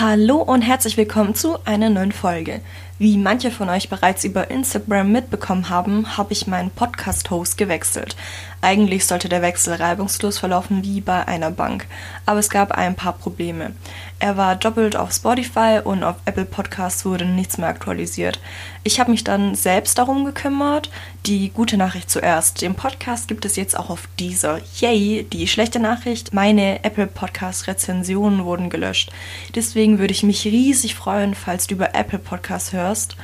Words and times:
Hallo 0.00 0.36
und 0.36 0.62
herzlich 0.62 0.96
willkommen 0.96 1.34
zu 1.34 1.58
einer 1.64 1.90
neuen 1.90 2.12
Folge. 2.12 2.60
Wie 3.00 3.18
manche 3.18 3.50
von 3.50 3.68
euch 3.68 3.88
bereits 3.88 4.22
über 4.22 4.48
Instagram 4.48 5.10
mitbekommen 5.10 5.70
haben, 5.70 6.16
habe 6.16 6.32
ich 6.32 6.46
meinen 6.46 6.70
Podcast-Host 6.70 7.58
gewechselt. 7.58 8.14
Eigentlich 8.60 9.06
sollte 9.06 9.28
der 9.28 9.42
Wechsel 9.42 9.74
reibungslos 9.74 10.38
verlaufen 10.38 10.84
wie 10.84 11.00
bei 11.00 11.26
einer 11.26 11.50
Bank, 11.50 11.88
aber 12.26 12.38
es 12.38 12.48
gab 12.48 12.70
ein 12.70 12.94
paar 12.94 13.14
Probleme. 13.14 13.72
Er 14.20 14.36
war 14.36 14.56
doppelt 14.56 14.96
auf 14.96 15.12
Spotify 15.12 15.80
und 15.82 16.02
auf 16.02 16.16
Apple 16.24 16.44
Podcasts 16.44 17.04
wurde 17.04 17.24
nichts 17.24 17.56
mehr 17.56 17.68
aktualisiert. 17.68 18.40
Ich 18.82 18.98
habe 18.98 19.12
mich 19.12 19.22
dann 19.22 19.54
selbst 19.54 19.96
darum 19.96 20.24
gekümmert. 20.24 20.90
Die 21.24 21.50
gute 21.50 21.76
Nachricht 21.76 22.10
zuerst. 22.10 22.60
Den 22.60 22.74
Podcast 22.74 23.28
gibt 23.28 23.44
es 23.44 23.54
jetzt 23.54 23.78
auch 23.78 23.90
auf 23.90 24.08
dieser. 24.18 24.58
Yay! 24.80 25.24
Die 25.32 25.46
schlechte 25.46 25.78
Nachricht, 25.78 26.34
meine 26.34 26.82
Apple 26.82 27.06
Podcast 27.06 27.68
Rezensionen 27.68 28.44
wurden 28.44 28.70
gelöscht. 28.70 29.12
Deswegen 29.54 30.00
würde 30.00 30.12
ich 30.12 30.24
mich 30.24 30.44
riesig 30.44 30.96
freuen, 30.96 31.36
falls 31.36 31.68
du 31.68 31.76
über 31.76 31.94
Apple 31.94 32.18
Podcasts 32.18 32.72
hörst 32.72 33.16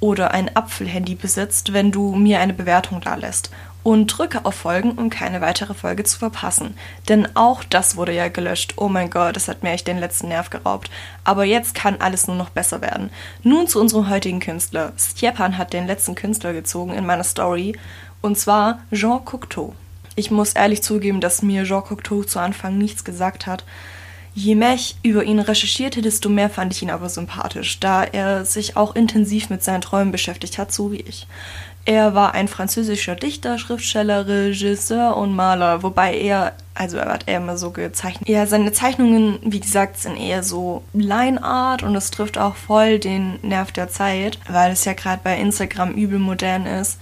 oder 0.00 0.32
ein 0.32 0.54
Apfelhandy 0.54 1.14
besitzt, 1.14 1.72
wenn 1.72 1.92
du 1.92 2.14
mir 2.14 2.40
eine 2.40 2.54
Bewertung 2.54 3.00
da 3.00 3.14
lässt 3.14 3.50
und 3.82 4.06
drücke 4.06 4.44
auf 4.44 4.54
Folgen, 4.54 4.92
um 4.92 5.10
keine 5.10 5.40
weitere 5.40 5.74
Folge 5.74 6.04
zu 6.04 6.18
verpassen. 6.18 6.74
Denn 7.08 7.28
auch 7.34 7.64
das 7.64 7.96
wurde 7.96 8.12
ja 8.14 8.28
gelöscht. 8.28 8.74
Oh 8.76 8.88
mein 8.88 9.10
Gott, 9.10 9.36
das 9.36 9.48
hat 9.48 9.62
mir 9.62 9.70
echt 9.70 9.86
den 9.86 9.98
letzten 9.98 10.28
Nerv 10.28 10.50
geraubt. 10.50 10.90
Aber 11.24 11.44
jetzt 11.44 11.74
kann 11.74 12.00
alles 12.00 12.26
nur 12.26 12.36
noch 12.36 12.50
besser 12.50 12.80
werden. 12.80 13.10
Nun 13.42 13.66
zu 13.66 13.80
unserem 13.80 14.10
heutigen 14.10 14.40
Künstler. 14.40 14.92
Stjepan 14.98 15.56
hat 15.56 15.72
den 15.72 15.86
letzten 15.86 16.14
Künstler 16.14 16.52
gezogen 16.52 16.94
in 16.94 17.06
meiner 17.06 17.24
Story. 17.24 17.78
Und 18.20 18.38
zwar 18.38 18.80
Jean 18.92 19.24
Cocteau. 19.24 19.74
Ich 20.16 20.30
muss 20.30 20.52
ehrlich 20.52 20.82
zugeben, 20.82 21.20
dass 21.20 21.42
mir 21.42 21.64
Jean 21.64 21.82
Cocteau 21.82 22.24
zu 22.24 22.38
Anfang 22.38 22.76
nichts 22.76 23.04
gesagt 23.04 23.46
hat. 23.46 23.64
Je 24.34 24.54
mehr 24.54 24.74
ich 24.74 24.96
über 25.02 25.24
ihn 25.24 25.40
recherchierte, 25.40 26.02
desto 26.02 26.28
mehr 26.28 26.50
fand 26.50 26.72
ich 26.72 26.82
ihn 26.82 26.90
aber 26.90 27.08
sympathisch, 27.08 27.80
da 27.80 28.04
er 28.04 28.44
sich 28.44 28.76
auch 28.76 28.94
intensiv 28.94 29.50
mit 29.50 29.64
seinen 29.64 29.80
Träumen 29.80 30.12
beschäftigt 30.12 30.56
hat, 30.56 30.72
so 30.72 30.92
wie 30.92 31.00
ich. 31.00 31.26
Er 31.86 32.14
war 32.14 32.34
ein 32.34 32.46
französischer 32.46 33.16
Dichter, 33.16 33.58
Schriftsteller, 33.58 34.26
Regisseur 34.26 35.16
und 35.16 35.34
Maler, 35.34 35.82
wobei 35.82 36.16
er, 36.16 36.52
also 36.74 36.98
er 36.98 37.12
hat 37.12 37.26
eher 37.26 37.38
immer 37.38 37.56
so 37.56 37.70
gezeichnet. 37.70 38.28
Ja, 38.28 38.46
seine 38.46 38.72
Zeichnungen, 38.72 39.38
wie 39.42 39.60
gesagt, 39.60 39.98
sind 39.98 40.16
eher 40.16 40.42
so 40.42 40.82
Line 40.92 41.42
Art 41.42 41.82
und 41.82 41.96
es 41.96 42.10
trifft 42.10 42.38
auch 42.38 42.56
voll 42.56 42.98
den 42.98 43.38
Nerv 43.42 43.72
der 43.72 43.88
Zeit, 43.88 44.38
weil 44.48 44.72
es 44.72 44.84
ja 44.84 44.92
gerade 44.92 45.22
bei 45.24 45.38
Instagram 45.38 45.92
übel 45.92 46.18
modern 46.18 46.66
ist. 46.66 46.98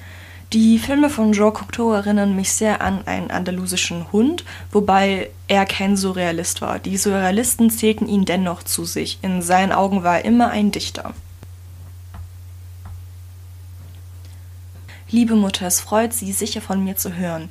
Die 0.55 0.79
Filme 0.79 1.11
von 1.11 1.33
Jean 1.33 1.53
Cocteau 1.53 1.93
erinnern 1.93 2.35
mich 2.35 2.53
sehr 2.53 2.81
an 2.81 3.07
einen 3.07 3.31
andalusischen 3.31 4.11
Hund, 4.13 4.45
wobei 4.73 5.29
er 5.47 5.67
kein 5.67 5.95
Surrealist 5.95 6.63
war. 6.63 6.79
Die 6.79 6.97
Surrealisten 6.97 7.69
zählten 7.69 8.09
ihn 8.09 8.25
dennoch 8.25 8.63
zu 8.63 8.85
sich. 8.85 9.19
In 9.21 9.43
seinen 9.43 9.73
Augen 9.73 10.05
war 10.05 10.19
er 10.19 10.25
immer 10.25 10.49
ein 10.49 10.71
Dichter. 10.71 11.13
Liebe 15.11 15.37
Mutter, 15.37 15.67
es 15.67 15.81
freut 15.81 16.13
Sie, 16.13 16.33
sicher 16.33 16.61
von 16.61 16.85
mir 16.85 16.97
zu 16.97 17.15
hören. 17.15 17.49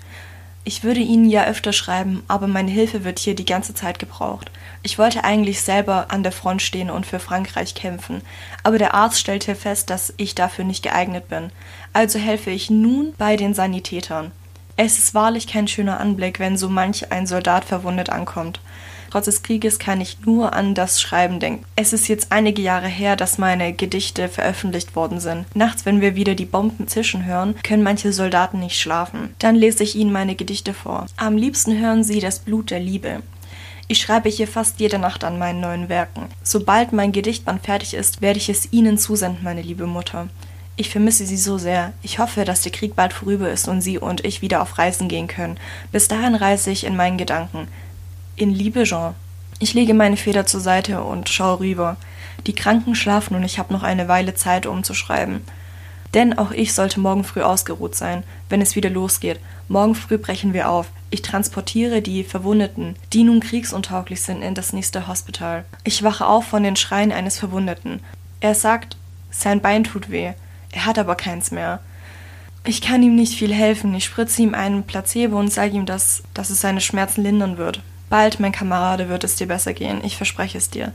Ich 0.63 0.83
würde 0.83 0.99
Ihnen 0.99 1.27
ja 1.27 1.45
öfter 1.45 1.73
schreiben, 1.73 2.21
aber 2.27 2.45
meine 2.45 2.69
Hilfe 2.69 3.03
wird 3.03 3.17
hier 3.17 3.33
die 3.33 3.45
ganze 3.45 3.73
Zeit 3.73 3.97
gebraucht. 3.97 4.51
Ich 4.83 4.99
wollte 4.99 5.23
eigentlich 5.23 5.61
selber 5.61 6.05
an 6.09 6.21
der 6.21 6.31
Front 6.31 6.61
stehen 6.61 6.91
und 6.91 7.07
für 7.07 7.17
Frankreich 7.17 7.73
kämpfen, 7.73 8.21
aber 8.61 8.77
der 8.77 8.93
Arzt 8.93 9.19
stellte 9.19 9.55
fest, 9.55 9.89
dass 9.89 10.13
ich 10.17 10.35
dafür 10.35 10.65
nicht 10.65 10.83
geeignet 10.83 11.29
bin. 11.29 11.49
Also 11.93 12.19
helfe 12.19 12.51
ich 12.51 12.69
nun 12.69 13.15
bei 13.17 13.37
den 13.37 13.55
Sanitätern. 13.55 14.31
Es 14.75 14.99
ist 14.99 15.15
wahrlich 15.15 15.47
kein 15.47 15.67
schöner 15.67 15.99
Anblick, 15.99 16.39
wenn 16.39 16.57
so 16.57 16.69
manch 16.69 17.11
ein 17.11 17.25
Soldat 17.25 17.65
verwundet 17.65 18.11
ankommt. 18.11 18.59
Trotz 19.09 19.25
des 19.25 19.43
Krieges 19.43 19.79
kann 19.79 20.01
ich 20.01 20.17
nur 20.25 20.53
an 20.53 20.75
das 20.75 21.01
Schreiben 21.01 21.39
denken. 21.39 21.65
Es 21.75 21.93
ist 21.93 22.07
jetzt 22.07 22.31
einige 22.31 22.61
Jahre 22.61 22.87
her, 22.87 23.15
dass 23.15 23.37
meine 23.37 23.73
Gedichte 23.73 24.29
veröffentlicht 24.29 24.95
worden 24.95 25.19
sind. 25.19 25.45
Nachts, 25.55 25.85
wenn 25.85 26.01
wir 26.01 26.15
wieder 26.15 26.35
die 26.35 26.45
Bomben 26.45 26.87
zischen 26.87 27.25
hören, 27.25 27.55
können 27.63 27.83
manche 27.83 28.11
Soldaten 28.13 28.59
nicht 28.59 28.79
schlafen. 28.79 29.33
Dann 29.39 29.55
lese 29.55 29.83
ich 29.83 29.95
ihnen 29.95 30.11
meine 30.11 30.35
Gedichte 30.35 30.73
vor. 30.73 31.05
Am 31.15 31.37
liebsten 31.37 31.79
hören 31.79 32.03
sie 32.03 32.19
das 32.19 32.39
Blut 32.39 32.71
der 32.71 32.79
Liebe. 32.79 33.21
Ich 33.89 33.99
schreibe 33.99 34.27
hier 34.27 34.49
fast 34.49 34.81
jede 34.81 34.99
Nacht 34.99 35.23
an 35.23 35.39
meinen 35.39 35.61
neuen 35.61 35.87
Werken. 35.87 36.25
Sobald 36.43 36.91
mein 36.91 37.13
Gedichtband 37.13 37.63
fertig 37.63 37.93
ist, 37.93 38.21
werde 38.21 38.37
ich 38.37 38.49
es 38.49 38.73
Ihnen 38.73 38.97
zusenden, 38.97 39.43
meine 39.43 39.61
liebe 39.61 39.87
Mutter. 39.87 40.27
Ich 40.75 40.89
vermisse 40.89 41.25
Sie 41.25 41.37
so 41.37 41.57
sehr. 41.57 41.93
Ich 42.03 42.19
hoffe, 42.19 42.43
dass 42.43 42.61
der 42.61 42.73
Krieg 42.73 42.97
bald 42.97 43.13
vorüber 43.13 43.49
ist 43.49 43.69
und 43.69 43.79
Sie 43.79 43.97
und 43.97 44.25
ich 44.25 44.41
wieder 44.41 44.61
auf 44.61 44.77
Reisen 44.77 45.07
gehen 45.07 45.27
können. 45.27 45.57
Bis 45.93 46.09
dahin 46.09 46.35
reise 46.35 46.69
ich 46.69 46.83
in 46.83 46.97
meinen 46.97 47.17
Gedanken 47.17 47.69
in 48.37 48.53
Liebe, 48.53 48.83
Jean. 48.83 49.15
Ich 49.59 49.73
lege 49.73 49.95
meine 49.95 50.15
Feder 50.15 50.45
zur 50.45 50.59
Seite 50.59 51.01
und 51.01 51.27
schaue 51.27 51.59
rüber. 51.59 51.97
Die 52.45 52.53
Kranken 52.53 52.93
schlafen 52.93 53.35
und 53.35 53.43
ich 53.43 53.57
habe 53.57 53.73
noch 53.73 53.81
eine 53.81 54.07
Weile 54.07 54.35
Zeit, 54.35 54.67
um 54.67 54.83
zu 54.83 54.93
schreiben. 54.93 55.43
Denn 56.13 56.37
auch 56.37 56.51
ich 56.51 56.73
sollte 56.73 56.99
morgen 56.99 57.23
früh 57.23 57.41
ausgeruht 57.41 57.95
sein, 57.95 58.23
wenn 58.47 58.61
es 58.61 58.75
wieder 58.75 58.91
losgeht. 58.91 59.39
Morgen 59.67 59.95
früh 59.95 60.19
brechen 60.19 60.53
wir 60.53 60.69
auf. 60.69 60.87
Ich 61.09 61.23
transportiere 61.23 62.01
die 62.01 62.23
Verwundeten, 62.23 62.95
die 63.11 63.23
nun 63.23 63.39
kriegsuntauglich 63.39 64.21
sind, 64.21 64.43
in 64.43 64.53
das 64.53 64.71
nächste 64.71 65.07
Hospital. 65.07 65.65
Ich 65.83 66.03
wache 66.03 66.27
auf 66.27 66.45
von 66.45 66.61
den 66.63 66.75
Schreien 66.75 67.11
eines 67.11 67.39
Verwundeten. 67.39 68.01
Er 68.39 68.53
sagt, 68.53 68.97
sein 69.31 69.61
Bein 69.61 69.83
tut 69.83 70.11
weh. 70.11 70.33
Er 70.71 70.85
hat 70.85 70.99
aber 70.99 71.15
keins 71.15 71.49
mehr. 71.49 71.79
Ich 72.65 72.81
kann 72.81 73.01
ihm 73.01 73.15
nicht 73.15 73.33
viel 73.33 73.53
helfen. 73.53 73.95
Ich 73.95 74.05
spritze 74.05 74.43
ihm 74.43 74.53
einen 74.53 74.83
Placebo 74.83 75.39
und 75.39 75.51
sage 75.51 75.75
ihm, 75.75 75.87
dass, 75.87 76.21
dass 76.35 76.51
es 76.51 76.61
seine 76.61 76.81
Schmerzen 76.81 77.23
lindern 77.23 77.57
wird. 77.57 77.81
Bald, 78.09 78.39
mein 78.39 78.53
Kamerade, 78.53 79.09
wird 79.09 79.25
es 79.25 79.35
dir 79.35 79.47
besser 79.47 79.73
gehen, 79.73 80.01
ich 80.03 80.15
verspreche 80.15 80.57
es 80.57 80.69
dir. 80.69 80.93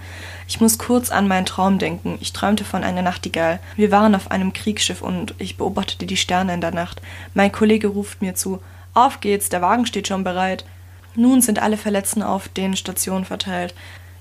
Ich 0.49 0.61
muss 0.61 0.79
kurz 0.79 1.11
an 1.11 1.29
meinen 1.29 1.45
Traum 1.45 1.79
denken. 1.79 2.17
Ich 2.21 2.33
träumte 2.33 2.65
von 2.65 2.85
einer 2.85 3.03
Nachtigall. 3.03 3.61
Wir 3.77 3.91
waren 3.91 4.15
auf 4.15 4.31
einem 4.31 4.55
Kriegsschiff 4.55 5.03
und 5.03 5.35
ich 5.39 5.59
beobachtete 5.59 6.07
die 6.07 6.17
Sterne 6.17 6.55
in 6.55 6.63
der 6.63 6.73
Nacht. 6.73 7.03
Mein 7.35 7.53
Kollege 7.53 7.89
ruft 7.89 8.23
mir 8.23 8.35
zu. 8.35 8.63
Auf 8.95 9.21
geht's, 9.21 9.51
der 9.51 9.61
Wagen 9.61 9.85
steht 9.85 10.09
schon 10.09 10.25
bereit. 10.25 10.65
Nun 11.15 11.43
sind 11.43 11.61
alle 11.61 11.77
Verletzten 11.77 12.23
auf 12.23 12.49
den 12.49 12.77
Stationen 12.77 13.27
verteilt. 13.27 13.75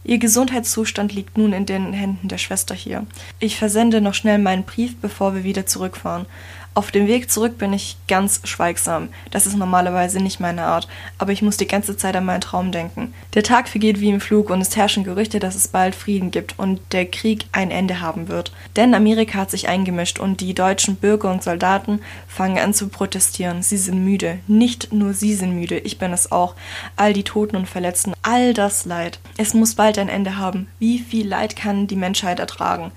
Ihr 0.04 0.18
Gesundheitszustand 0.18 1.14
liegt 1.14 1.38
nun 1.38 1.54
in 1.54 1.66
den 1.66 1.94
Händen 1.94 2.28
der 2.28 2.40
Schwester 2.40 2.74
hier. 2.74 3.06
Ich 3.40 3.56
versende 3.56 4.02
noch 4.02 4.16
schnell 4.16 4.40
meinen 4.40 4.64
Brief, 4.64 5.00
bevor 5.00 5.36
wir 5.36 5.44
wieder 5.44 5.66
zurückfahren. 5.66 6.26
Auf 6.74 6.90
dem 6.90 7.06
Weg 7.08 7.30
zurück 7.30 7.58
bin 7.58 7.74
ich 7.74 7.98
ganz 8.08 8.40
schweigsam. 8.46 9.10
Das 9.30 9.46
ist 9.46 9.58
normalerweise 9.58 10.22
nicht 10.22 10.40
meine 10.40 10.64
Art, 10.64 10.88
aber 11.18 11.34
ich 11.34 11.42
muss 11.42 11.58
die 11.58 11.68
ganze 11.68 11.98
Zeit 11.98 12.16
an 12.16 12.24
meinen 12.24 12.40
Traum 12.40 12.72
denken. 12.72 13.14
Der 13.34 13.44
Tag 13.44 13.68
vergeht 13.68 14.00
wie 14.00 14.10
im 14.10 14.22
Flug 14.22 14.50
und 14.50 14.62
es 14.62 14.78
herrschen 14.78 15.04
Gerüchte, 15.04 15.40
dass 15.40 15.56
es 15.56 15.68
bald 15.68 15.96
Frieden 15.96 16.32
gibt 16.32 16.58
und 16.58 16.80
der 16.94 17.06
Krieg 17.08 17.44
ein 17.52 17.72
Ende 17.72 18.00
haben 18.00 18.30
wird. 18.30 18.54
Denn 18.78 18.94
Amerika 18.94 19.40
hat 19.40 19.52
sich 19.52 19.68
eingemischt 19.68 20.18
und 20.18 20.40
die 20.40 20.54
deutschen 20.54 20.96
Bürger 20.96 21.30
und 21.30 21.44
Soldaten 21.44 22.00
fangen 22.26 22.58
an 22.58 22.74
zu 22.74 22.88
protestieren. 22.88 23.64
Sie 23.64 23.78
sind 23.78 24.06
müde. 24.06 24.40
Nicht 24.48 24.94
nur 24.94 25.14
sie 25.14 25.36
sind 25.36 25.54
müde, 25.54 25.78
ich 25.78 26.00
bin 26.00 26.14
es 26.14 26.32
auch. 26.32 26.56
All 26.96 27.12
die 27.12 27.26
Toten 27.26 27.58
und 27.58 27.68
Verletzten, 27.68 28.14
all 28.22 28.54
das 28.54 28.86
Leid. 28.86 29.20
Es 29.36 29.54
muss 29.54 29.76
bald 29.76 30.00
ein 30.00 30.08
Ende 30.08 30.38
haben. 30.38 30.68
Wie 30.80 31.00
viel 31.00 31.28
Leid 31.28 31.58
kann 31.58 31.88
die 31.88 31.98
Menschheit 31.98 32.40
ertragen? 32.40 32.94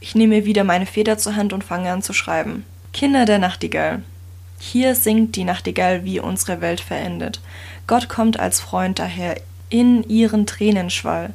Ich 0.00 0.14
nehme 0.14 0.44
wieder 0.44 0.64
meine 0.64 0.84
Feder 0.84 1.16
zur 1.16 1.36
Hand 1.36 1.54
und 1.54 1.64
fange 1.64 1.90
an 1.90 2.02
zu 2.02 2.12
schreiben. 2.12 2.66
Kinder 2.94 3.24
der 3.24 3.40
Nachtigall. 3.40 4.04
Hier 4.60 4.94
singt 4.94 5.34
die 5.34 5.42
Nachtigall, 5.42 6.04
wie 6.04 6.20
unsere 6.20 6.60
Welt 6.60 6.80
verendet. 6.80 7.40
Gott 7.88 8.08
kommt 8.08 8.38
als 8.38 8.60
Freund 8.60 9.00
daher 9.00 9.40
in 9.68 10.08
ihren 10.08 10.46
Tränenschwall. 10.46 11.30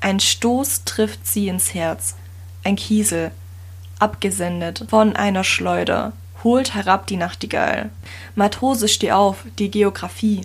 Ein 0.00 0.20
Stoß 0.20 0.84
trifft 0.84 1.26
sie 1.26 1.48
ins 1.48 1.74
Herz, 1.74 2.14
ein 2.62 2.76
Kiesel, 2.76 3.32
abgesendet 3.98 4.84
von 4.88 5.16
einer 5.16 5.42
Schleuder, 5.42 6.12
holt 6.44 6.76
herab 6.76 7.08
die 7.08 7.16
Nachtigall. 7.16 7.90
Matrose, 8.36 8.86
steh 8.86 9.10
auf, 9.10 9.38
die 9.58 9.72
Geographie. 9.72 10.42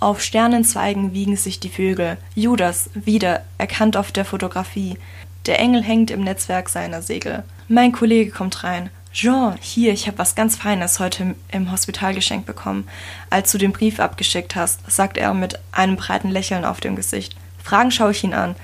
Auf 0.00 0.22
Sternenzweigen 0.22 1.12
wiegen 1.12 1.36
sich 1.36 1.60
die 1.60 1.68
Vögel. 1.68 2.16
Judas, 2.34 2.88
wieder, 2.94 3.42
erkannt 3.58 3.98
auf 3.98 4.10
der 4.10 4.24
Fotografie. 4.24 4.96
Der 5.44 5.58
Engel 5.58 5.82
hängt 5.82 6.10
im 6.10 6.24
Netzwerk 6.24 6.70
seiner 6.70 7.02
Segel. 7.02 7.42
Mein 7.68 7.92
Kollege 7.92 8.30
kommt 8.30 8.64
rein, 8.64 8.88
Jean, 9.12 9.56
hier, 9.60 9.92
ich 9.92 10.06
habe 10.06 10.18
was 10.18 10.34
ganz 10.34 10.56
Feines 10.56 10.98
heute 10.98 11.34
im 11.50 11.70
Hospital 11.70 12.14
geschenkt 12.14 12.46
bekommen. 12.46 12.88
Als 13.28 13.52
du 13.52 13.58
den 13.58 13.72
Brief 13.72 14.00
abgeschickt 14.00 14.56
hast, 14.56 14.90
sagt 14.90 15.18
er 15.18 15.34
mit 15.34 15.58
einem 15.70 15.96
breiten 15.96 16.30
Lächeln 16.30 16.64
auf 16.64 16.80
dem 16.80 16.96
Gesicht. 16.96 17.36
Fragen 17.62 17.90
schaue 17.90 18.12
ich 18.12 18.24
ihn 18.24 18.32
an. 18.32 18.54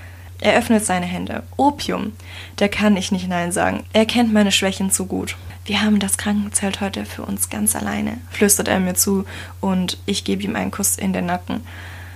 Er 0.41 0.57
öffnet 0.57 0.87
seine 0.87 1.05
Hände. 1.05 1.43
Opium. 1.59 2.13
Da 2.57 2.69
kann 2.69 2.97
ich 2.97 3.13
nicht 3.13 3.29
Nein 3.29 3.53
sagen. 3.53 3.85
Er 3.93 4.07
kennt 4.07 4.33
meine 4.33 4.53
Schwächen 4.53 4.91
zu 4.91 5.05
gut. 5.05 5.37
Wir 5.67 5.83
haben 5.83 5.99
das 5.99 6.17
Krankenzelt 6.17 6.81
heute 6.81 7.05
für 7.05 7.27
uns 7.27 7.51
ganz 7.51 7.77
alleine, 7.77 8.17
flüstert 8.31 8.69
er 8.69 8.81
mir 8.81 8.95
zu 8.95 9.27
und 9.61 9.99
ich 10.07 10.25
gebe 10.25 10.43
ihm 10.43 10.57
einen 10.57 10.71
Kuss 10.71 10.97
in 10.97 11.13
den 11.13 11.27
Nacken. 11.27 11.61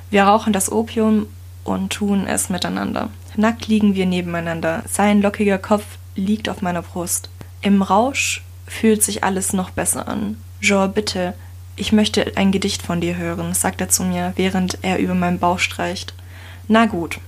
Wir 0.08 0.25
rauchen 0.25 0.55
das 0.55 0.73
Opium 0.73 1.26
und 1.64 1.93
tun 1.93 2.26
es 2.26 2.49
miteinander. 2.49 3.11
Nackt 3.37 3.67
liegen 3.69 3.94
wir 3.94 4.06
nebeneinander. 4.06 4.85
Sein 4.88 5.20
lockiger 5.20 5.58
Kopf 5.58 5.85
liegt 6.14 6.49
auf 6.49 6.62
meiner 6.62 6.81
Brust. 6.81 7.28
Im 7.62 7.81
Rausch 7.81 8.43
fühlt 8.67 9.03
sich 9.03 9.23
alles 9.23 9.53
noch 9.53 9.70
besser 9.70 10.09
an. 10.09 10.37
Jean, 10.61 10.93
bitte, 10.93 11.35
ich 11.76 11.93
möchte 11.93 12.37
ein 12.37 12.53
Gedicht 12.53 12.82
von 12.82 13.00
dir 13.00 13.17
hören, 13.17 13.55
sagt 13.55 13.81
er 13.81 13.88
zu 13.88 14.03
mir, 14.03 14.32
während 14.37 14.79
er 14.82 14.99
über 14.99 15.14
meinen 15.14 15.38
Bauch 15.38 15.61
streicht. 15.61 16.12
Na 16.67 16.87
gut. 16.87 17.19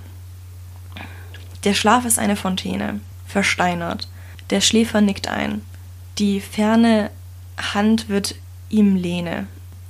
Der 1.63 1.75
Schlaf 1.75 2.05
ist 2.05 2.19
eine 2.19 2.37
Fontäne, 2.37 3.01
versteinert. 3.27 4.09
Der 4.51 4.61
Schläfer 4.61 5.01
nickt 5.01 5.29
ein. 5.29 5.63
Die 6.19 6.41
ferne 6.41 7.11
Hand 7.57 8.09
wird 8.09 8.35
ihm 8.69 8.97
Lehne. 8.97 9.47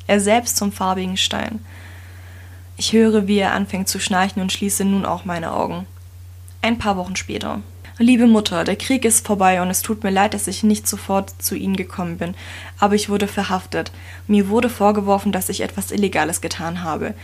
Er 0.06 0.20
selbst 0.20 0.56
zum 0.56 0.72
farbigen 0.72 1.16
Stein. 1.16 1.64
Ich 2.76 2.92
höre, 2.92 3.26
wie 3.26 3.38
er 3.38 3.54
anfängt 3.54 3.88
zu 3.88 3.98
schnarchen 3.98 4.42
und 4.42 4.52
schließe 4.52 4.84
nun 4.84 5.06
auch 5.06 5.24
meine 5.24 5.52
Augen. 5.52 5.86
Ein 6.60 6.78
paar 6.78 6.96
Wochen 6.96 7.16
später. 7.16 7.62
Liebe 7.98 8.26
Mutter, 8.26 8.64
der 8.64 8.74
Krieg 8.74 9.04
ist 9.04 9.24
vorbei 9.24 9.62
und 9.62 9.70
es 9.70 9.80
tut 9.80 10.02
mir 10.02 10.10
leid, 10.10 10.34
dass 10.34 10.48
ich 10.48 10.64
nicht 10.64 10.88
sofort 10.88 11.30
zu 11.40 11.54
Ihnen 11.54 11.76
gekommen 11.76 12.18
bin, 12.18 12.34
aber 12.80 12.96
ich 12.96 13.08
wurde 13.08 13.28
verhaftet. 13.28 13.92
Mir 14.26 14.48
wurde 14.48 14.68
vorgeworfen, 14.68 15.30
dass 15.30 15.48
ich 15.48 15.60
etwas 15.60 15.92
Illegales 15.92 16.40
getan 16.40 16.82
habe. 16.82 17.14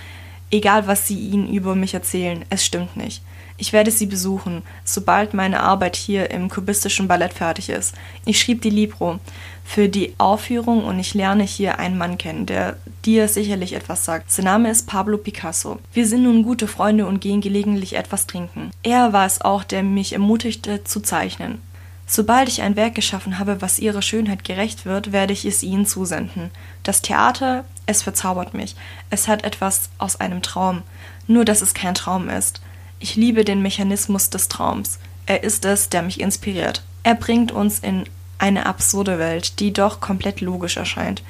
Egal, 0.53 0.87
was 0.87 1.09
Sie 1.09 1.19
Ihnen 1.19 1.53
über 1.53 1.75
mich 1.75 1.93
erzählen, 1.95 2.45
es 2.51 2.65
stimmt 2.65 2.97
nicht. 2.97 3.21
Ich 3.61 3.75
werde 3.75 3.91
Sie 3.91 4.07
besuchen, 4.07 4.63
sobald 4.85 5.35
meine 5.35 5.61
Arbeit 5.61 5.95
hier 5.95 6.31
im 6.31 6.49
kubistischen 6.49 7.09
Ballett 7.09 7.35
fertig 7.35 7.69
ist. 7.69 7.95
Ich 8.25 8.41
schrieb 8.41 8.63
die 8.63 8.71
Libro 8.71 9.21
für 9.67 9.91
die 9.91 10.15
Aufführung 10.17 10.83
und 10.83 10.99
ich 10.99 11.13
lerne 11.13 11.43
hier 11.43 11.79
einen 11.79 11.99
Mann 11.99 12.17
kennen, 12.17 12.47
der 12.47 12.79
dir 13.05 13.29
sicherlich 13.29 13.75
etwas 13.75 14.07
sagt. 14.07 14.33
Sein 14.33 14.47
Name 14.47 14.71
ist 14.71 14.87
Pablo 14.87 15.19
Picasso. 15.19 15.79
Wir 15.93 16.07
sind 16.07 16.23
nun 16.23 16.43
gute 16.43 16.69
Freunde 16.69 17.07
und 17.07 17.21
gehen 17.21 17.43
gelegentlich 17.43 17.97
etwas 17.97 18.27
trinken. 18.27 18.71
Er 18.83 19.13
war 19.13 19.27
es 19.27 19.43
auch, 19.43 19.63
der 19.63 19.83
mich 19.83 20.15
ermutigte 20.15 20.83
zu 20.85 21.01
zeichnen. 21.01 21.61
Sobald 22.07 22.49
ich 22.49 22.63
ein 22.63 22.77
Werk 22.77 22.95
geschaffen 22.95 23.39
habe, 23.39 23.61
was 23.61 23.79
ihrer 23.79 24.03
Schönheit 24.03 24.43
gerecht 24.43 24.87
wird, 24.87 25.13
werde 25.13 25.35
ich 25.35 25.45
es 25.45 25.63
ihnen 25.63 25.85
zusenden. 25.85 26.51
Das 26.83 27.03
Theater, 27.03 27.67
es 27.85 28.01
verzaubert 28.03 28.55
mich. 28.55 28.75
Es 29.11 29.29
hat 29.29 29.45
etwas 29.45 29.91
aus 29.99 30.19
einem 30.19 30.41
Traum. 30.41 30.83
Nur, 31.27 31.45
dass 31.45 31.61
es 31.61 31.75
kein 31.75 31.95
Traum 31.95 32.31
ist. 32.31 32.63
Ich 33.03 33.17
liebe 33.17 33.47
den 33.47 33.63
Mechanismus 33.63 34.29
des 34.29 34.49
Traums. 34.49 34.99
Er 35.25 35.43
ist 35.43 35.65
es, 35.65 35.89
der 35.89 36.03
mich 36.03 36.21
inspiriert. 36.21 36.85
Er 37.03 37.15
bringt 37.15 37.51
uns 37.51 37.79
in 37.79 38.05
eine 38.37 38.67
absurde 38.67 39.19
Welt, 39.19 39.59
die 39.59 39.73
doch 39.73 40.01
komplett 40.01 40.43
logisch 40.43 40.77
erscheint. 40.77 41.23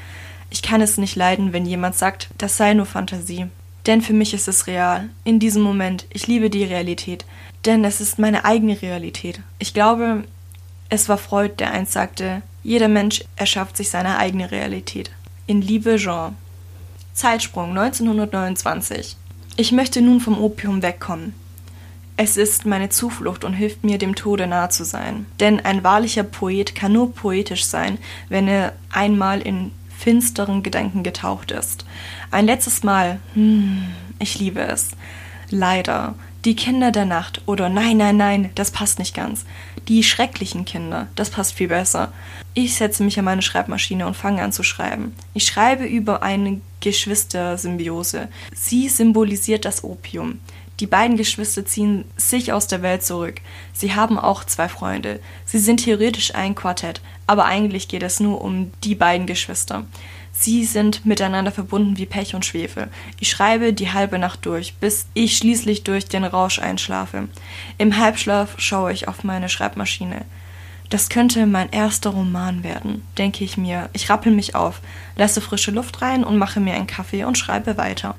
Ich 0.50 0.62
kann 0.62 0.80
es 0.80 0.98
nicht 0.98 1.14
leiden, 1.14 1.52
wenn 1.52 1.64
jemand 1.64 1.94
sagt, 1.94 2.28
das 2.38 2.56
sei 2.56 2.74
nur 2.74 2.86
Fantasie. 2.86 3.46
Denn 3.86 4.02
für 4.02 4.12
mich 4.12 4.34
ist 4.34 4.48
es 4.48 4.66
real. 4.66 5.10
In 5.22 5.38
diesem 5.38 5.62
Moment. 5.62 6.06
Ich 6.10 6.26
liebe 6.26 6.50
die 6.50 6.64
Realität. 6.64 7.24
Denn 7.64 7.84
es 7.84 8.00
ist 8.00 8.18
meine 8.18 8.44
eigene 8.44 8.82
Realität. 8.82 9.40
Ich 9.60 9.72
glaube, 9.72 10.24
es 10.88 11.08
war 11.08 11.18
Freud, 11.18 11.54
der 11.60 11.70
einst 11.70 11.92
sagte, 11.92 12.42
jeder 12.64 12.88
Mensch 12.88 13.22
erschafft 13.36 13.76
sich 13.76 13.90
seine 13.90 14.18
eigene 14.18 14.50
Realität. 14.50 15.12
In 15.46 15.62
Liebe 15.62 15.96
Jean. 15.96 16.36
Zeitsprung 17.14 17.70
1929. 17.78 19.16
Ich 19.56 19.70
möchte 19.70 20.00
nun 20.00 20.20
vom 20.20 20.42
Opium 20.42 20.82
wegkommen. 20.82 21.34
Es 22.16 22.36
ist 22.36 22.66
meine 22.66 22.90
Zuflucht 22.90 23.44
und 23.44 23.54
hilft 23.54 23.82
mir, 23.82 23.98
dem 23.98 24.14
Tode 24.14 24.46
nahe 24.46 24.68
zu 24.68 24.84
sein. 24.84 25.26
Denn 25.40 25.64
ein 25.64 25.82
wahrlicher 25.82 26.22
Poet 26.22 26.74
kann 26.74 26.92
nur 26.92 27.14
poetisch 27.14 27.64
sein, 27.64 27.98
wenn 28.28 28.46
er 28.46 28.74
einmal 28.90 29.40
in 29.40 29.72
finsteren 29.98 30.62
Gedanken 30.62 31.02
getaucht 31.02 31.50
ist. 31.50 31.84
Ein 32.30 32.46
letztes 32.46 32.82
Mal, 32.82 33.20
hm, 33.34 33.84
ich 34.18 34.38
liebe 34.38 34.60
es. 34.60 34.90
Leider. 35.50 36.14
Die 36.46 36.56
Kinder 36.56 36.90
der 36.90 37.04
Nacht 37.04 37.42
oder 37.44 37.68
nein, 37.68 37.98
nein, 37.98 38.16
nein, 38.16 38.50
das 38.54 38.70
passt 38.70 38.98
nicht 38.98 39.14
ganz. 39.14 39.44
Die 39.88 40.02
schrecklichen 40.02 40.64
Kinder, 40.64 41.08
das 41.14 41.28
passt 41.28 41.52
viel 41.52 41.68
besser. 41.68 42.12
Ich 42.54 42.76
setze 42.76 43.02
mich 43.02 43.18
an 43.18 43.26
meine 43.26 43.42
Schreibmaschine 43.42 44.06
und 44.06 44.16
fange 44.16 44.42
an 44.42 44.52
zu 44.52 44.62
schreiben. 44.62 45.14
Ich 45.34 45.44
schreibe 45.44 45.84
über 45.84 46.22
eine 46.22 46.62
Geschwistersymbiose. 46.80 48.28
Sie 48.54 48.88
symbolisiert 48.88 49.66
das 49.66 49.84
Opium. 49.84 50.38
Die 50.80 50.86
beiden 50.86 51.18
Geschwister 51.18 51.66
ziehen 51.66 52.06
sich 52.16 52.54
aus 52.54 52.66
der 52.66 52.80
Welt 52.80 53.04
zurück. 53.04 53.42
Sie 53.74 53.94
haben 53.94 54.18
auch 54.18 54.44
zwei 54.44 54.66
Freunde. 54.66 55.20
Sie 55.44 55.58
sind 55.58 55.84
theoretisch 55.84 56.34
ein 56.34 56.54
Quartett, 56.54 57.02
aber 57.26 57.44
eigentlich 57.44 57.86
geht 57.86 58.02
es 58.02 58.18
nur 58.18 58.40
um 58.40 58.72
die 58.82 58.94
beiden 58.94 59.26
Geschwister. 59.26 59.84
Sie 60.32 60.64
sind 60.64 61.04
miteinander 61.04 61.52
verbunden 61.52 61.98
wie 61.98 62.06
Pech 62.06 62.34
und 62.34 62.46
Schwefel. 62.46 62.88
Ich 63.18 63.28
schreibe 63.28 63.74
die 63.74 63.92
halbe 63.92 64.18
Nacht 64.18 64.46
durch, 64.46 64.74
bis 64.76 65.06
ich 65.12 65.36
schließlich 65.36 65.84
durch 65.84 66.06
den 66.06 66.24
Rausch 66.24 66.58
einschlafe. 66.58 67.28
Im 67.76 67.98
Halbschlaf 67.98 68.54
schaue 68.56 68.92
ich 68.92 69.06
auf 69.06 69.22
meine 69.22 69.50
Schreibmaschine. 69.50 70.24
Das 70.88 71.10
könnte 71.10 71.46
mein 71.46 71.70
erster 71.70 72.10
Roman 72.10 72.64
werden, 72.64 73.02
denke 73.18 73.44
ich 73.44 73.58
mir. 73.58 73.90
Ich 73.92 74.08
rappel 74.08 74.32
mich 74.32 74.54
auf, 74.54 74.80
lasse 75.16 75.42
frische 75.42 75.72
Luft 75.72 76.00
rein 76.00 76.24
und 76.24 76.38
mache 76.38 76.58
mir 76.58 76.74
einen 76.74 76.86
Kaffee 76.86 77.24
und 77.24 77.36
schreibe 77.36 77.76
weiter. 77.76 78.16